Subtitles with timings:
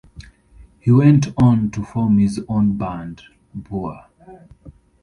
[0.79, 3.21] He went on to form his own band,
[3.53, 4.07] Bauer.